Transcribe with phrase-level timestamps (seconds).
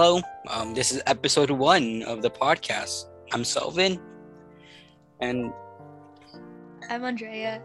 [0.00, 3.06] Hello, um, this is episode one of the podcast.
[3.32, 4.00] I'm Selvin,
[5.18, 5.52] and
[6.88, 7.60] I'm Andrea.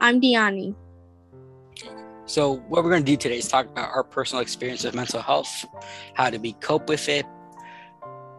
[0.00, 0.74] I'm Deani.
[2.24, 5.22] so what we're going to do today is talk about our personal experience with mental
[5.22, 5.64] health,
[6.14, 7.24] how to be cope with it,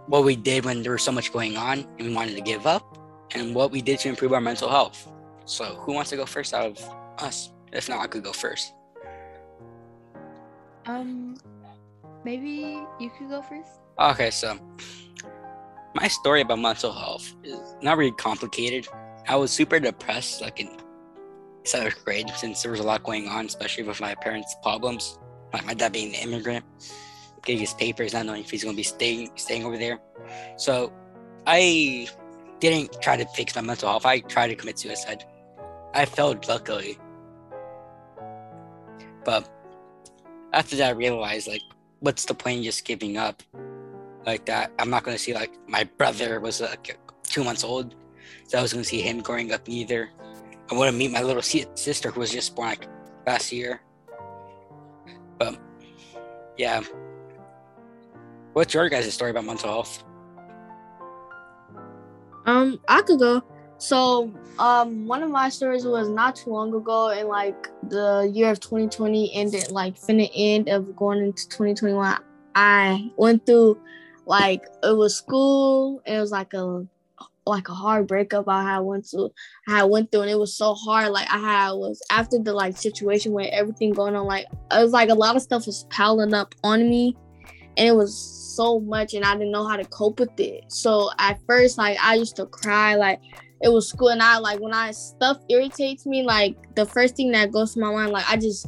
[0.07, 2.68] what we did when there was so much going on and we wanted to give
[2.68, 2.98] up,
[3.36, 5.09] and what we did to improve our mental health.
[5.46, 6.89] So, who wants to go first out of
[7.20, 7.54] us?
[7.71, 8.73] If not, I could go first.
[10.86, 11.38] Um,
[12.27, 13.80] maybe you could go first.
[13.98, 14.59] Okay, so
[15.95, 18.85] my story about mental health is not really complicated.
[19.30, 20.70] I was super depressed, like in
[21.63, 25.18] seventh grade, since there was a lot going on, especially with my parents' problems.
[25.54, 26.66] Like my dad being an immigrant,
[27.45, 29.98] getting his papers, not knowing if he's to be staying staying over there.
[30.57, 30.91] So
[31.48, 32.09] I
[32.59, 34.05] didn't try to fix my mental health.
[34.05, 35.23] I tried to commit suicide.
[35.94, 36.99] I failed, luckily.
[39.23, 39.49] But
[40.52, 41.62] after that, I realized like,
[41.99, 43.43] what's the point in just giving up?
[44.26, 47.95] Like that, I'm not gonna see like my brother was like two months old,
[48.48, 50.09] so I was gonna see him growing up either.
[50.70, 52.87] I want to meet my little sister who was just born like
[53.26, 53.79] last year.
[55.37, 55.57] But
[56.57, 56.81] yeah,
[58.51, 60.04] what's your guys' story about mental health?
[62.45, 63.43] Um, I could go.
[63.79, 68.50] So, um, one of my stories was not too long ago, in like the year
[68.50, 72.17] of 2020 ended, like finna end of going into 2021.
[72.55, 73.79] I went through,
[74.25, 76.01] like, it was school.
[76.07, 76.88] It was like a,
[77.45, 78.50] like a hard breakup.
[78.50, 79.29] I had went through.
[79.67, 81.11] I went through, and it was so hard.
[81.11, 84.25] Like I had was after the like situation where everything going on.
[84.25, 87.16] Like it was like a lot of stuff was piling up on me,
[87.78, 90.63] and it was so much and I didn't know how to cope with it.
[90.67, 93.22] So at first like I used to cry like
[93.62, 97.31] it was school and I like when I stuff irritates me like the first thing
[97.31, 98.68] that goes to my mind like I just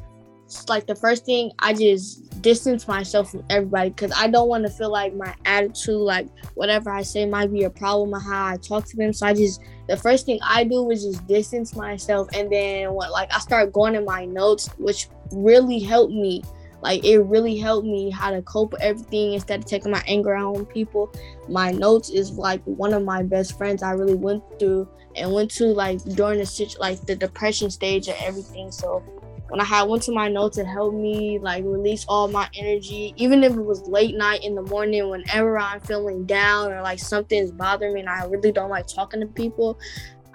[0.68, 4.72] like the first thing I just distance myself from everybody because I don't want to
[4.72, 8.58] feel like my attitude like whatever I say might be a problem of how I
[8.58, 9.14] talk to them.
[9.14, 13.11] So I just the first thing I do was just distance myself and then what
[13.11, 16.44] like I start going in my notes which really helped me
[16.82, 20.34] like it really helped me how to cope with everything instead of taking my anger
[20.34, 21.14] out on people.
[21.48, 25.52] My notes is like one of my best friends i really went through and went
[25.52, 28.72] to like during the situ- like the depression stage and everything.
[28.72, 29.04] So
[29.50, 33.14] when i had went to my notes it helped me like release all my energy.
[33.17, 37.00] Even if it was late night in the morning whenever i'm feeling down or like
[37.00, 39.80] something's bothering me and i really don't like talking to people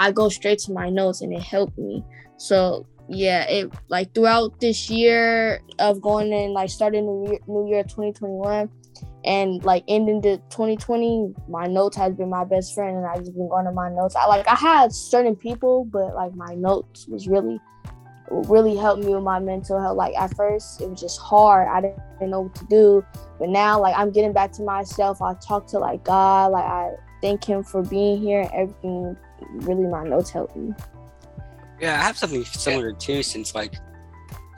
[0.00, 2.04] i go straight to my notes and it helped me.
[2.36, 7.68] So yeah, it like throughout this year of going in like starting the year, new
[7.68, 8.70] year 2021
[9.24, 13.34] and like ending the 2020, my notes has been my best friend and I just
[13.34, 14.14] been going to my notes.
[14.16, 17.60] I like I had certain people, but like my notes was really
[18.30, 19.96] really helped me with my mental health.
[19.96, 21.68] Like at first it was just hard.
[21.68, 23.04] I didn't, didn't know what to do.
[23.38, 25.20] But now like I'm getting back to myself.
[25.20, 29.16] I talk to like God, like I thank him for being here and everything
[29.50, 30.72] really my notes helped me.
[31.84, 33.22] Yeah, I have something similar too.
[33.22, 33.74] Since like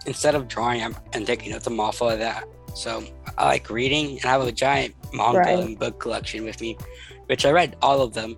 [0.07, 2.45] instead of drawing I'm, and taking notes, I'm off of that.
[2.77, 3.03] So
[3.37, 5.59] I like reading, and I have a giant manga Right.
[5.59, 6.79] and book collection with me,
[7.27, 8.37] which I read all of them.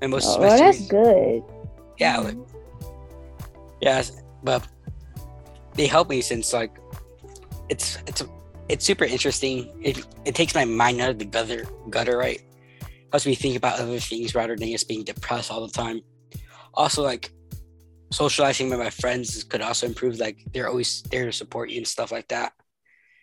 [0.00, 1.42] And most Oh, well, that's good.
[1.98, 2.36] yeah, like
[3.80, 4.64] yes, but
[5.74, 6.78] they help me since like
[7.68, 8.22] it's it's
[8.68, 9.56] it's super interesting.
[9.82, 12.40] It it takes my mind out of the gutter gutter, right?
[13.10, 16.00] Helps me think about other things rather than just being depressed all the time.
[16.74, 17.32] Also, like
[18.10, 20.18] socializing with my friends could also improve.
[20.18, 22.52] Like they're always there to support you and stuff like that.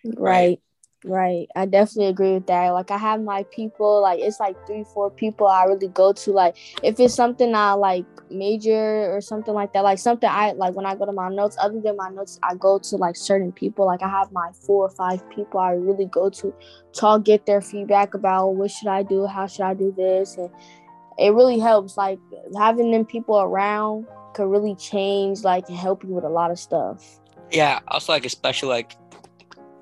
[0.04, 0.60] Right.
[1.08, 1.48] Right.
[1.56, 2.70] I definitely agree with that.
[2.70, 6.32] Like I have my people, like it's like three, four people I really go to.
[6.32, 10.74] Like if it's something I like major or something like that, like something I like
[10.74, 13.52] when I go to my notes, other than my notes, I go to like certain
[13.52, 13.86] people.
[13.86, 16.52] Like I have my four or five people I really go to
[16.92, 20.38] talk, get their feedback about what should I do, how should I do this.
[20.38, 20.50] And
[21.20, 21.98] it really helps.
[21.98, 22.18] Like
[22.58, 26.60] having them people around could really change, like and help you with a lot of
[26.60, 27.20] stuff.
[27.52, 27.80] Yeah.
[27.88, 28.96] Also, like especially like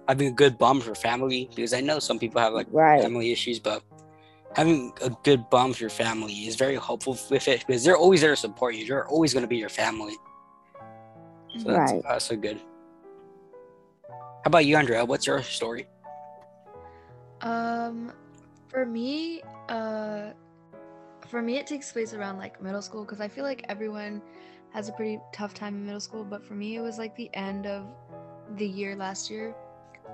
[0.08, 3.02] having a good bond for family because I know some people have like Right.
[3.02, 3.84] family issues, but
[4.55, 8.22] having a good bond with your family is very helpful with it because they're always
[8.22, 8.85] there to support you.
[8.88, 10.16] They're always going to be your family.
[11.58, 12.06] So that's Right.
[12.06, 12.61] also good.
[14.44, 15.06] How about you, Andrea?
[15.06, 15.88] What's your story?
[17.41, 18.11] Um,
[18.70, 20.32] for me, uh,
[21.34, 24.22] for me, it takes place around like middle school because I feel like everyone
[24.72, 26.24] has a pretty tough time in middle school.
[26.24, 27.88] But for me, it was like the end of
[28.56, 29.56] the year last year,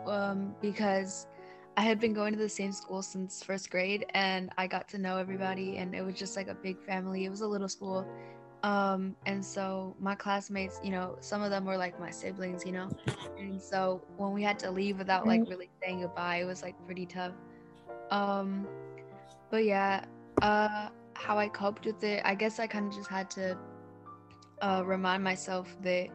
[0.08, 1.28] um, because
[1.76, 4.98] I had been going to the same school since first grade, and I got to
[4.98, 7.26] know everybody, and it was just like a big family.
[7.26, 8.08] It was a little school,
[8.64, 12.74] Um, and so my classmates, you know, some of them were like my siblings, you
[12.74, 12.90] know,
[13.38, 16.76] and so when we had to leave without like really saying goodbye, it was like
[16.86, 17.34] pretty tough.
[18.12, 18.68] Um,
[19.50, 20.04] but yeah,
[20.42, 20.90] uh,
[21.20, 23.58] how I coped with it, I guess I kind of just had to
[24.62, 26.08] uh, remind myself that,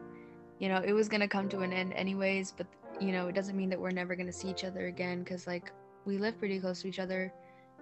[0.59, 2.53] you know, it was gonna come to an end anyways.
[2.55, 2.67] But
[2.99, 5.71] you know, it doesn't mean that we're never gonna see each other again, because like
[6.05, 7.31] we live pretty close to each other.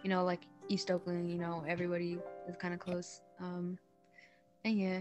[0.04, 3.22] You know, like East Oakland, you know, everybody is kind of close.
[3.40, 3.78] Um,
[4.66, 5.00] and yeah.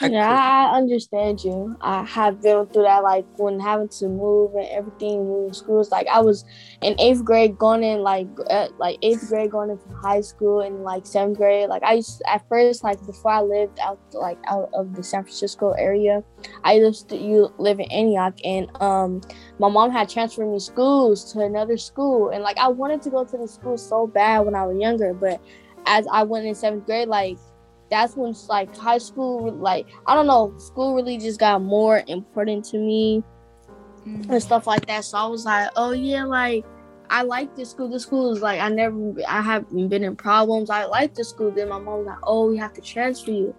[0.00, 0.42] I yeah, could-
[0.72, 1.76] I understand you.
[1.80, 5.90] I have been through that, like when having to move and everything, moving schools.
[5.92, 6.44] Like I was
[6.82, 10.82] in eighth grade, going in like at, like eighth grade, going into high school, and
[10.82, 11.68] like seventh grade.
[11.68, 15.22] Like I used at first, like before I lived out like out of the San
[15.22, 16.24] Francisco area,
[16.64, 19.20] I used to you live in Antioch, and um,
[19.60, 23.24] my mom had transferred me schools to another school, and like I wanted to go
[23.24, 25.40] to the school so bad when I was younger, but
[25.86, 27.38] as I went in seventh grade, like
[27.90, 32.64] that's when like high school like i don't know school really just got more important
[32.64, 33.22] to me
[34.06, 34.28] Mhm.
[34.30, 35.02] and stuff like that.
[35.04, 36.64] So i was like oh yeah like
[37.08, 37.88] i like this school.
[37.88, 40.68] This school is like i never i haven't been in problems.
[40.68, 41.50] I like this school.
[41.50, 43.54] Then my mom was like oh we have to transfer you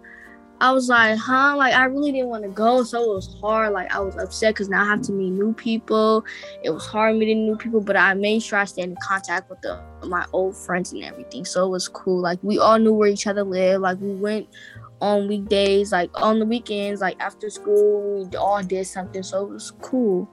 [0.60, 1.54] i was like huh?
[1.56, 3.72] Like i really didn't want to go so it was hard.
[3.72, 6.24] Like i was upset because now i have to meet new people.
[6.62, 9.60] It was hard meeting new people but i made sure i stayed in contact with
[9.62, 12.20] the, my old friends and everything so it was cool.
[12.20, 13.82] Like we all knew where each other lived.
[13.82, 14.48] Like we went
[15.02, 19.50] on weekdays like on the weekends like after school we all did something so it
[19.50, 20.28] was cool.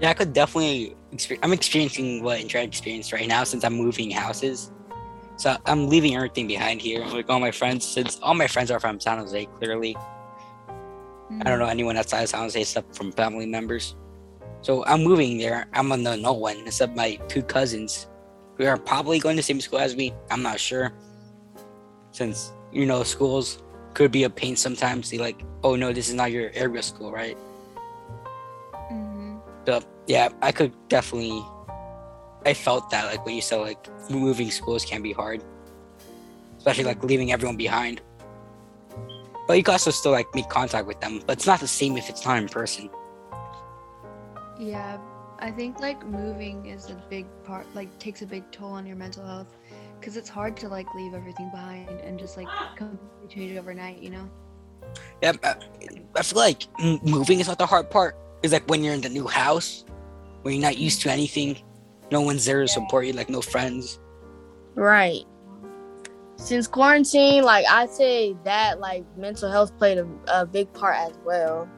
[0.00, 0.96] Yeah, I could definitely.
[1.12, 4.72] Exper- I'm experiencing what Andrea experienced right now since I'm moving houses.
[5.40, 7.02] So I'm leaving everything behind here.
[7.06, 9.96] Like all my friends, since all my friends are from San Jose, clearly.
[11.40, 13.96] I don't know anyone outside of San Jose except from family members.
[14.60, 15.66] So I'm moving there.
[15.72, 18.06] I'm gonna know no one except my two cousins,
[18.58, 20.12] who are probably going to the same school as me.
[20.30, 20.92] I'm not sure,
[22.12, 23.62] since you know schools
[23.94, 25.08] could be a pain sometimes.
[25.08, 27.38] They like, oh no, this is not your area school, right?
[28.92, 29.40] Mhm.
[29.64, 31.42] So yeah, I could definitely.
[32.46, 35.44] I felt that like when you said like moving schools can be hard,
[36.58, 38.00] especially like leaving everyone behind.
[39.46, 41.96] But you can also still like make contact with them, but it's not the same
[41.96, 42.88] if it's not in person.
[44.58, 44.98] Yeah,
[45.38, 48.96] I think like moving is a big part, like takes a big toll on your
[48.96, 49.56] mental health,
[49.98, 54.00] because it's hard to like leave everything behind and just like completely change it overnight,
[54.00, 54.30] you know?
[55.22, 56.62] Yeah, uh, I, I feel like
[57.02, 58.16] moving is not the hard part.
[58.42, 59.84] It's like when you're in the new house,
[60.42, 61.58] when you're not used to anything,
[62.10, 64.00] no one's there to support you, like no friends.
[64.74, 65.24] right.
[66.36, 71.18] Since quarantine like i say that like mental health played a, a big part as
[71.24, 71.68] well.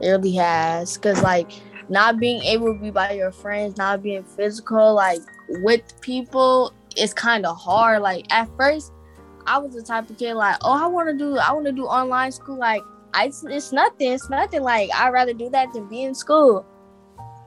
[0.00, 0.96] It really has.
[0.96, 1.52] Because like
[1.90, 5.20] not being able to be by your friends not being physical like
[5.62, 8.00] with people it's kind of hard.
[8.00, 8.92] Like at first
[9.46, 11.72] i was the type of kid like oh i want to do i want to
[11.72, 12.56] do online school.
[12.56, 12.82] Like
[13.12, 14.62] I, it's, it's nothing it's nothing.
[14.62, 16.64] Like i'd rather do that than be in school.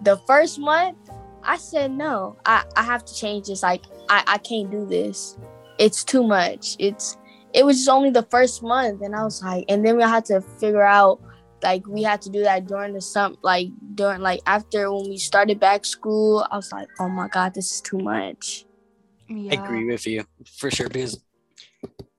[0.04, 0.98] The first month
[1.44, 3.64] i said no i, I have to change this.
[3.64, 5.38] Like I, I can't do this.
[5.80, 6.76] It's too much.
[6.80, 7.18] It's
[7.54, 10.26] it was just only the first month and i was like and then we had
[10.26, 11.22] to figure out
[11.62, 15.18] like we had to do that during the summer like during like after when we
[15.18, 18.66] started back school i was like oh my god this is too much.
[19.30, 19.52] Yeah.
[19.60, 21.20] I agree with you for sure because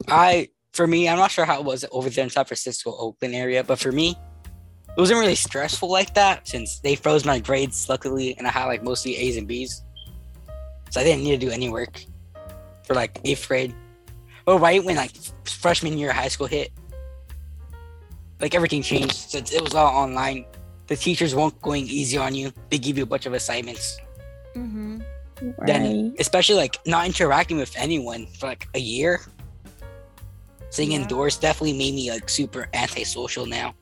[0.09, 3.35] I, for me, I'm not sure how it was over there in San Francisco, Oakland
[3.35, 4.17] area, but for me,
[4.97, 8.67] it wasn't really stressful like that since they froze my grades luckily, and I had
[8.67, 9.83] like mostly A's and B's,
[10.91, 12.05] so I didn't need to do any work
[12.85, 13.75] for like eighth grade.
[14.45, 15.13] But right when like
[15.45, 16.71] freshman year of high school hit,
[18.41, 20.45] like everything changed since it was all online.
[20.87, 22.53] The teachers weren't going easy on you.
[22.71, 23.99] They give you a bunch of assignments
[24.55, 25.01] Mm-hmm.
[25.67, 29.21] then especially like not interacting with anyone for like a year
[30.71, 31.01] sitting Yeah.
[31.01, 33.75] indoors definitely made me like super antisocial now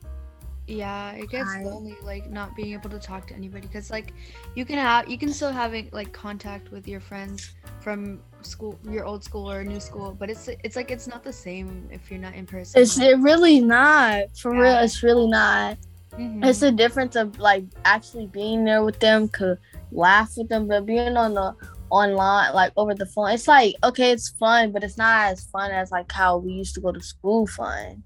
[0.72, 4.14] Yeah, it gets I- lonely like not being able to talk to anybody because like
[4.54, 9.04] you can have you can still have like contact with your friends from school, your
[9.04, 12.20] old school or new school, but it's it's like it's not the same if you're
[12.20, 12.80] not in person.
[12.80, 15.76] it's it really not for real it's really not
[16.18, 16.44] Mhm.
[16.44, 19.56] it's the difference of like actually being there with them could
[19.92, 21.54] laugh with them but being on the
[21.88, 25.70] online like over the phone it's like okay it's fun but it's not as fun
[25.70, 28.02] as like how we used to go to school fun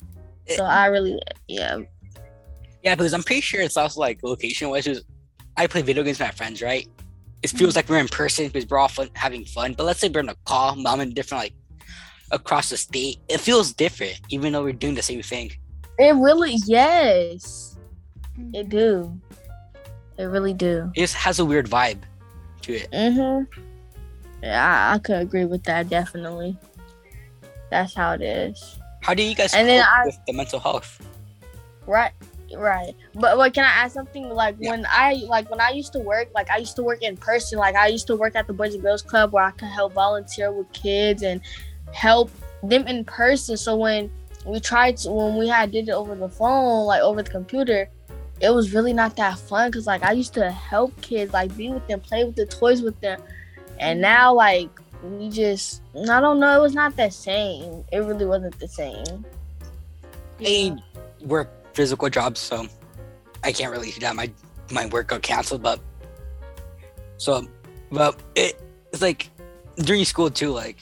[0.56, 1.18] so i really
[1.48, 1.78] yeah
[2.86, 4.88] yeah because i'm pretty sure it's also like location wise
[5.56, 6.86] i play video games with my friends right?
[7.42, 9.74] It feels like we're in person because we're all fun, having fun.
[9.74, 11.52] But let's say we're in a call i'm in different like
[12.32, 15.50] across the state it feels different even though we're doing the same thing.
[15.98, 17.76] It really yes.
[18.38, 18.54] Mhm.
[18.54, 19.20] it do.
[20.18, 20.90] It really do.
[20.96, 22.00] It just has a weird vibe
[22.62, 22.90] to it.
[22.90, 23.62] Mm-hmm.
[24.42, 26.56] Yeah I, I could agree with that definitely.
[27.70, 28.78] That's how it is.
[29.02, 31.00] How do you guys And cope then I- with the mental health?
[31.86, 32.12] Right,
[32.54, 32.94] right.
[33.14, 34.28] But wait, can I add something?
[34.28, 34.70] Like Yeah.
[34.70, 37.58] when I like when I used to work, like I used to work in person.
[37.58, 39.92] Like I used to work at the Boys and Girls Club where I could help
[39.94, 41.40] volunteer with kids and
[41.92, 42.30] help
[42.62, 43.56] them in person.
[43.56, 44.10] So when
[44.44, 47.88] we tried to, when we had did it over the phone, like over the computer,
[48.40, 51.70] it was really not that fun because like I used to help kids, like be
[51.70, 53.20] with them, play with the toys with them,
[53.78, 54.02] and mm-hmm.
[54.02, 54.68] now like
[55.02, 57.84] we just I don't know, it was not the same.
[57.92, 59.24] It really wasn't the same.
[60.40, 60.76] I
[61.22, 62.66] work physical jobs, so
[63.44, 64.16] I can't really do that.
[64.16, 64.30] My
[64.72, 65.78] my work got canceled, but
[67.18, 67.46] so
[67.92, 68.60] but it,
[68.92, 69.28] it's like
[69.76, 70.50] during school too.
[70.50, 70.78] Like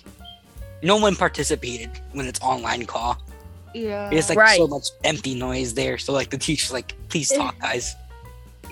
[0.82, 3.18] no one participated when it's online call.
[3.74, 4.08] Yeah.
[4.12, 4.56] It's like Right.
[4.56, 5.98] so much empty noise there.
[5.98, 7.94] So like the teacher's like, please talk, guys.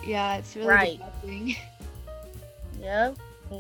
[0.06, 0.98] yeah, it's really Right.
[0.98, 1.56] depressing.
[2.80, 3.16] Yep.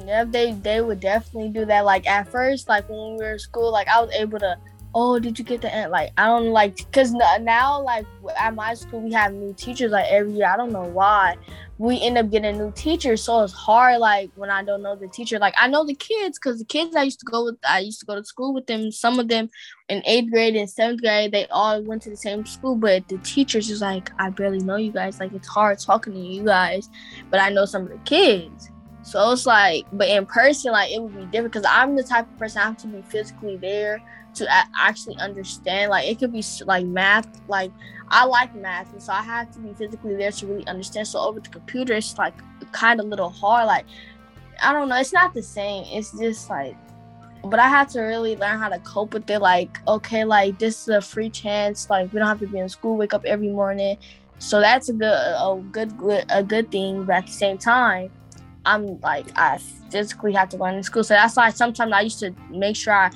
[0.06, 1.84] Yep, they they would definitely do that.
[1.84, 4.56] Like at first, like when we were in school, like I was able to,
[4.94, 5.90] oh, did you get the end?
[5.90, 8.06] Like I don't like, cause now like
[8.38, 10.46] at my school we have new teachers like every year.
[10.46, 11.36] I don't know why.
[11.78, 13.98] We end up getting new teachers, so it's hard.
[13.98, 16.94] Like when I don't know the teacher, like I know the kids, cause the kids
[16.94, 18.92] I used to go with, I used to go to school with them.
[18.92, 19.48] Some of them
[19.88, 23.18] in eighth grade and seventh grade, they all went to the same school, but the
[23.18, 25.18] teachers is like, I barely know you guys.
[25.18, 26.88] Like it's hard talking to you guys,
[27.30, 28.70] but I know some of the kids.
[29.02, 32.30] So it's like, but in person, like it would be different because I'm the type
[32.30, 34.00] of person I have to be physically there
[34.34, 35.90] to a- actually understand.
[35.90, 37.72] Like it could be like math, like
[38.08, 41.08] I like math, and so I have to be physically there to really understand.
[41.08, 42.34] So over the computer, it's like
[42.70, 43.66] kind of little hard.
[43.66, 43.86] Like
[44.62, 45.84] I don't know, it's not the same.
[45.88, 46.76] It's just like,
[47.44, 49.40] but I had to really learn how to cope with it.
[49.40, 51.90] Like okay, like this is a free chance.
[51.90, 53.96] Like we don't have to be in school, wake up every morning.
[54.38, 57.04] So that's a good, a good, a good thing.
[57.04, 58.10] But at the same time.
[58.64, 59.58] I'm like I
[59.90, 61.04] physically have to learn in school.
[61.04, 63.10] So that's why sometimes I used to make sure I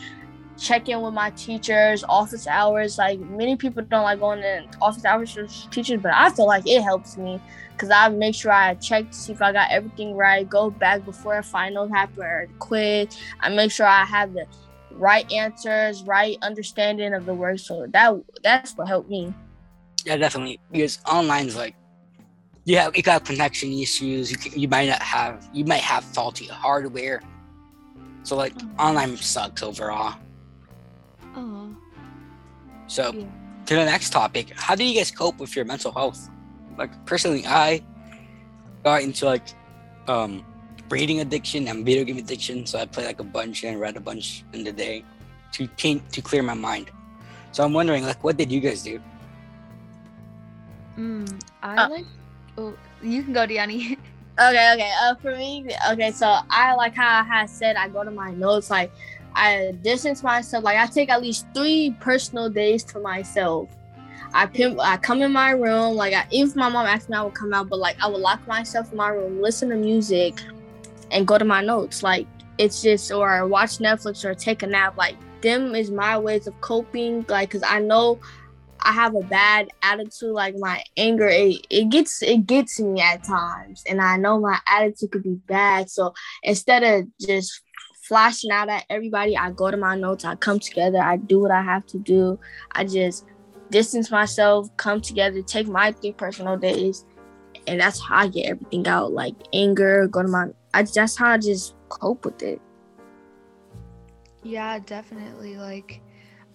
[0.59, 2.99] check in with my teachers, office hours.
[2.99, 6.67] Like many people don't like going in office hours for teachers, but I feel like
[6.67, 7.41] it helps me
[7.73, 10.49] because I make sure I check to see if I got everything right.
[10.49, 13.09] Go back before a final happen or quiz.
[13.41, 14.47] I make sure I have the
[14.93, 17.59] right answers, right understanding of the work.
[17.59, 19.35] So that that's what helped me.
[20.05, 20.61] Yeah, definitely.
[20.71, 21.75] Because online's like,
[22.67, 24.33] you have you got connection issues.
[24.33, 27.23] You you might not have you might have faulty hardware.
[28.25, 30.17] So like online sucks overall.
[31.37, 31.77] Oh.
[32.89, 33.27] So Yeah.
[33.67, 36.31] to the next topic, how do you guys cope with your mental health?
[36.79, 37.83] Like personally, I
[38.85, 39.49] got into like
[40.09, 40.45] um
[40.91, 42.67] reading addiction and video game addiction.
[42.67, 45.05] So I play like a bunch and read a bunch in the day
[45.53, 46.91] to change to clear my mind.
[47.53, 49.01] So I'm wondering, like, what did you guys do?
[50.99, 52.07] Mm, I Uh, like.
[52.59, 53.99] Oh, you can go, Deani.
[54.39, 54.93] Okay, okay.
[55.01, 56.11] Uh, for me, okay.
[56.11, 58.69] So I like how I had said I go to my notes.
[58.69, 58.93] Like
[59.35, 60.63] I distance myself.
[60.63, 63.71] Like I take at least three personal days to myself.
[64.35, 64.79] I pimp.
[64.79, 65.97] I come in my room.
[65.97, 67.71] Like I, if my mom asked me, I would come out.
[67.71, 70.39] But like I would lock myself in my room, listen to music,
[71.11, 72.03] and go to my notes.
[72.03, 72.27] Like
[72.59, 74.99] it's just or watch Netflix or take a nap.
[74.99, 77.25] Like them is my ways of coping.
[77.27, 78.21] Like because I know
[78.81, 83.25] I have a bad attitude, like my anger, it, it gets it gets me at
[83.25, 85.91] times, and I know my attitude could be bad.
[85.91, 87.63] So instead of just
[88.03, 91.51] flashing out at everybody, I go to my notes, I come together, I do what
[91.51, 92.39] I have to do.
[92.73, 93.25] I just
[93.71, 97.05] distance myself, come together, take my three personal days,
[97.67, 99.13] and that's how I get everything out.
[99.13, 102.61] Like anger, go to my, I that's how I just cope with it.
[104.43, 105.57] Yeah, definitely.
[105.57, 106.01] Like,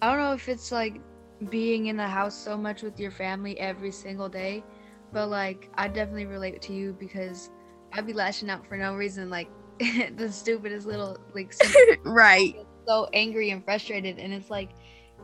[0.00, 1.00] I don't know if it's like
[1.46, 4.64] being in the house so much with your family every single day,
[5.12, 7.50] but like, I definitely relate to you because
[7.92, 9.30] I'd be lashing out for no reason.
[9.30, 9.48] Like,
[10.16, 12.54] the stupidest little, like, simple Right.
[12.86, 14.18] so angry and frustrated.
[14.18, 14.70] And it's like,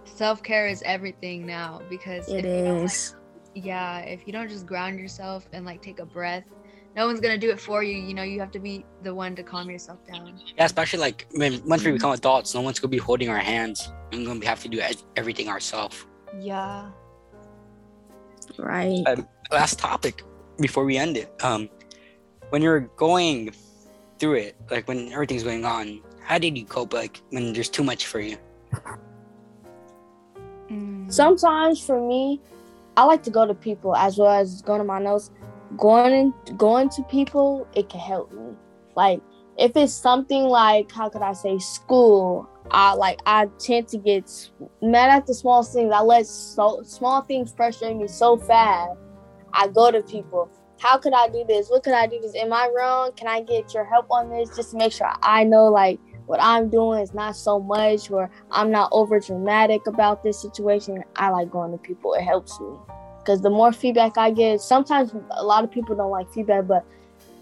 [0.05, 2.93] self care is everything now because It if you like,
[3.55, 6.45] yeah, if you don't just ground yourself and like take a breath,
[6.97, 7.97] no one's gonna do it for you.
[7.97, 10.41] You know, you have to be the one to calm yourself down.
[10.57, 11.95] Yeah, especially like when once we mm-hmm.
[11.95, 13.93] become adults, no one's gonna be holding our hands.
[14.13, 14.81] We're gonna have to do
[15.17, 16.07] everything ourselves.
[16.39, 16.91] Yeah.
[18.59, 19.05] Right.
[19.51, 20.23] Last topic
[20.61, 21.33] before we end it.
[21.43, 21.69] Um,
[22.51, 23.53] when you're going
[24.19, 26.93] through it, like when everything's going on, how did you cope?
[26.93, 28.37] Like when there's too much for you.
[30.69, 31.11] Mm.
[31.11, 32.41] sometimes for me,
[32.97, 35.31] I like to go to people as well as going to my notes.
[35.77, 38.55] Going going to people, it can help me.
[38.97, 39.23] Like
[39.57, 44.51] if it's something like how could I say school, I like I tend to get
[44.83, 45.93] mad at the small things.
[45.93, 48.99] I let so small things frustrate me so fast.
[49.53, 50.51] I go to people.
[50.79, 51.69] How could I do this?
[51.71, 52.35] What could I do this?
[52.37, 53.13] Am I wrong?
[53.17, 54.55] Can I get your help on this?
[54.55, 58.31] Just to make sure I know like what I'm doing is not so much, or
[58.51, 62.13] I'm not over dramatic about this situation, I like going to people.
[62.13, 62.77] It helps me
[63.19, 66.85] because the more feedback I get, sometimes a lot of people don't like feedback, but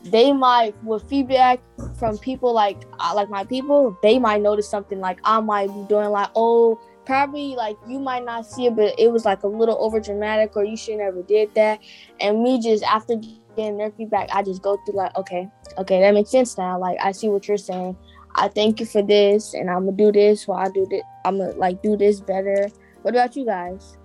[0.04, 1.60] they might with feedback
[1.98, 5.84] from people like uh, like my people, they might notice something like I might be
[5.88, 9.46] doing like oh probably like you might not see it, but it was like a
[9.46, 11.80] little over dramatic or you should never did that.
[12.20, 13.16] And me just after
[13.56, 15.48] getting their feedback, I just go through like, okay,
[15.78, 16.78] okay, that makes sense now.
[16.78, 17.96] Like I see what you're saying.
[18.34, 21.38] I thank you for this and I'm gonna do this while I do this I'm
[21.38, 22.68] gonna like do this better.
[23.02, 23.96] What about you guys?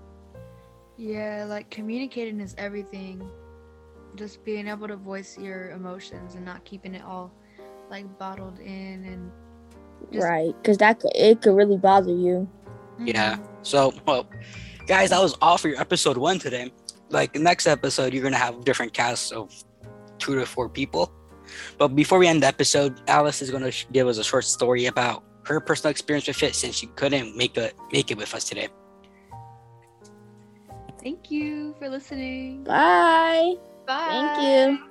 [0.98, 3.28] Yeah, like communicating is everything.
[4.16, 7.32] Just being able to voice your emotions and not keeping it all
[7.92, 9.32] like bottled in and
[10.12, 10.26] just...
[10.26, 12.50] right, because that could it could really bother you.
[12.98, 13.38] Yeah.
[13.62, 14.28] So, well,
[14.88, 16.72] guys, that was all for your episode one today.
[17.10, 19.54] Like next episode, you're gonna have different casts of
[20.18, 21.12] two to four people.
[21.78, 25.24] But before we end the episode, Alice is gonna give us a short story about
[25.44, 28.70] her personal experience with it since she couldn't make it make it with us today.
[31.04, 32.64] Thank you for listening.
[32.64, 33.56] Bye.
[33.88, 34.08] Bye.
[34.10, 34.91] Thank you.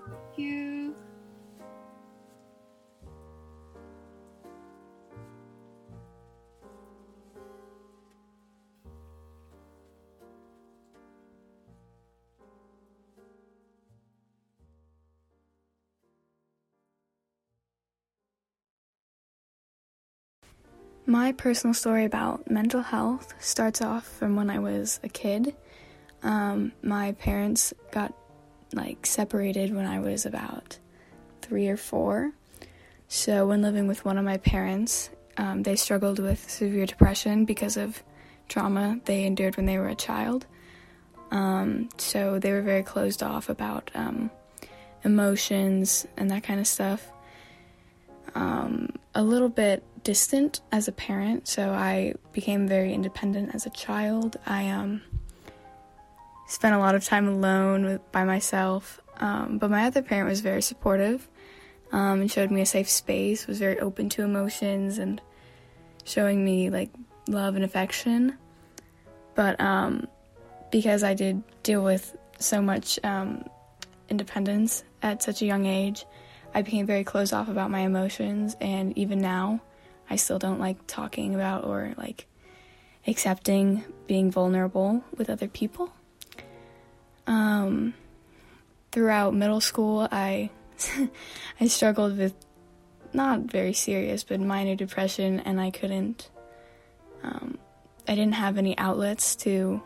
[21.10, 25.56] My personal story about mental health starts off from when I was a kid.
[26.22, 28.14] Um, my parents got
[28.74, 30.78] like separated when I was about
[31.42, 32.30] three or four.
[33.08, 37.76] So, when living with one of my parents, um, they struggled with severe depression because
[37.76, 38.04] of
[38.48, 40.46] trauma they endured when they were a child.
[41.32, 44.30] Um, so, they were very closed off about um,
[45.02, 47.10] emotions and that kind of stuff.
[48.36, 53.70] Um, a little bit distant as a parent, so I became very independent as a
[53.70, 54.36] child.
[54.46, 55.02] I um,
[56.46, 60.40] spent a lot of time alone with, by myself, um, but my other parent was
[60.40, 61.28] very supportive
[61.92, 65.20] um, and showed me a safe space, was very open to emotions and
[66.04, 66.90] showing me like
[67.28, 68.36] love and affection.
[69.34, 70.06] But um,
[70.70, 73.44] because I did deal with so much um,
[74.08, 76.04] independence at such a young age,
[76.54, 79.60] I became very closed off about my emotions, and even now,
[80.10, 82.26] I still don't like talking about or like
[83.06, 85.92] accepting being vulnerable with other people.
[87.28, 87.94] Um,
[88.90, 90.50] throughout middle school, I
[91.60, 92.34] I struggled with
[93.12, 96.28] not very serious but minor depression, and I couldn't.
[97.22, 97.58] Um,
[98.08, 99.80] I didn't have any outlets to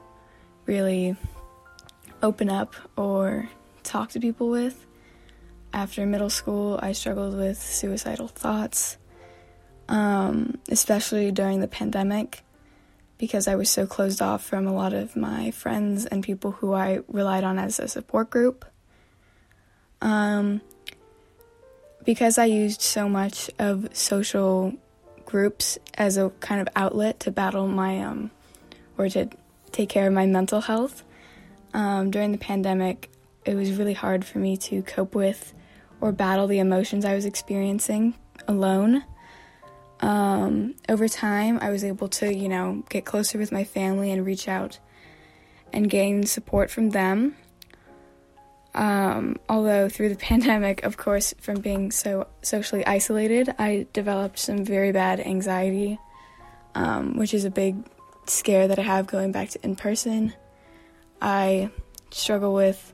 [0.65, 1.17] really
[2.23, 3.51] open up or
[3.83, 4.87] talk to people with.
[5.75, 8.97] After middle school, I struggled with suicidal thoughts
[9.89, 12.43] um, especially during the pandemic,
[13.19, 16.73] because I was so closed off from a lot of my friends and people who
[16.73, 18.65] I relied on as a support group.
[20.01, 20.61] Um,
[22.05, 24.75] because I used so much of social
[25.25, 28.31] groups as a kind of outlet to battle my um,
[28.99, 29.29] or to
[29.73, 31.03] take care of my mental health
[31.73, 33.11] um, during the pandemic,
[33.45, 35.53] it was really hard for me to cope with
[36.01, 38.15] or battle the emotions I was experiencing
[38.47, 39.05] alone.
[40.05, 44.27] Um, over time, I was able to, you know, get closer with my family and
[44.27, 44.79] reach out
[45.73, 47.35] and gain support from them.
[48.75, 54.63] Um, although through the pandemic, of course, from being so socially isolated, I developed some
[54.63, 55.99] very bad anxiety,
[56.75, 57.77] um, which is a big
[58.27, 60.35] scare that I have going back to in person.
[61.23, 61.71] I
[62.11, 62.93] struggle with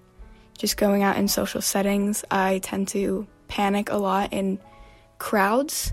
[0.56, 2.24] just going out in social settings.
[2.30, 4.60] I tend to panic a lot in
[5.18, 5.92] crowds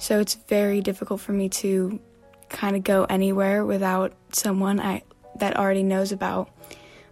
[0.00, 2.00] so it's very difficult for me to
[2.48, 5.02] kind of go anywhere without someone I
[5.36, 6.50] that already knows about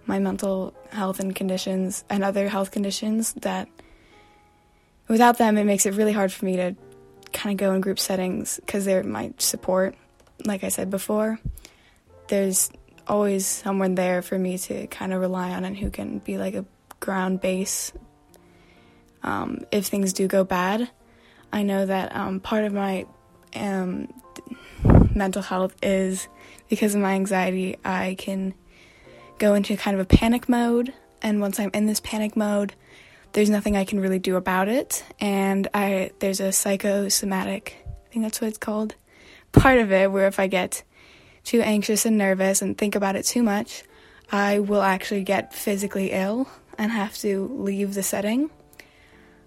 [0.06, 3.68] my mental health and conditions and other health conditions that
[5.06, 6.74] without them it makes it really hard for me to
[7.32, 9.94] kind of go in group settings because they're my support.
[10.44, 11.38] Like i said before
[12.28, 12.70] there's
[13.06, 16.54] always someone there for me to kind of rely on and who can be like
[16.54, 16.64] a
[17.00, 17.92] ground base
[19.22, 20.88] um, if things do go bad
[21.52, 23.06] I know that um, part of my
[23.54, 24.12] um,
[25.14, 26.28] mental health is
[26.68, 28.54] because of my anxiety, I can
[29.38, 30.92] go into kind of a panic mode.
[31.22, 32.74] And once I'm in this panic mode,
[33.32, 35.04] there's nothing I can really do about it.
[35.20, 38.94] And I there's a psychosomatic, I think that's what it's called,
[39.52, 40.82] part of it where if I get
[41.44, 43.82] too anxious and nervous and think about it too much,
[44.30, 48.50] I will actually get physically ill and have to leave the setting.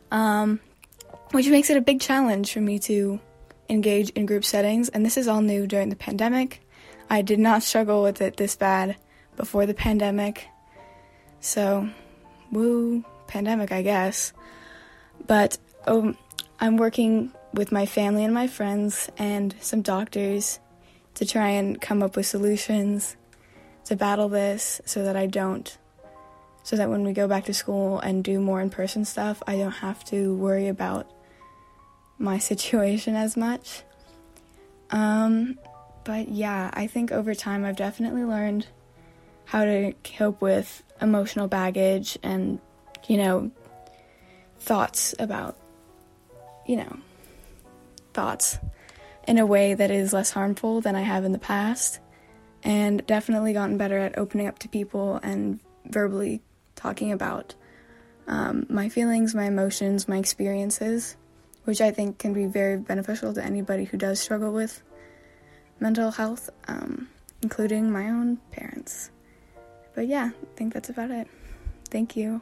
[0.10, 0.60] Um,
[1.32, 3.20] which makes it a big challenge for me to
[3.70, 6.62] engage in group settings, and this is all new during the pandemic.
[7.10, 8.96] I did not struggle with it this bad
[9.38, 10.48] before the pandemic.
[11.39, 11.89] So,
[12.52, 14.34] woo, pandemic, I guess.
[15.28, 16.17] But um,
[16.60, 20.60] I'm working with my family and my friends and some doctors
[21.15, 23.15] to try and come up with solutions
[23.86, 25.78] to battle this so that I don't
[26.63, 29.72] so that when we go back to school and do more in-person stuff, I don't
[29.72, 31.12] have to worry about
[32.22, 33.84] my situation as much.
[34.92, 35.60] Um,
[36.04, 38.68] but yeah, I think over time I've definitely learned
[39.46, 42.60] how to cope with emotional baggage and,
[43.08, 43.52] you know,
[44.60, 45.58] thoughts about,
[46.66, 46.98] you know,
[48.14, 48.60] thoughts
[49.28, 52.00] in a way that is less harmful than I have in the past.
[52.64, 56.42] And definitely gotten better at opening up to people and verbally
[56.76, 57.56] talking about
[58.28, 61.18] um, my feelings, my emotions, my experiences,
[61.65, 64.82] which I think can be very beneficial to anybody who does struggle with
[65.80, 67.10] mental health, um,
[67.41, 69.12] including my own parents.
[69.95, 71.28] But yeah, I think that's about it.
[71.89, 72.41] Thank you.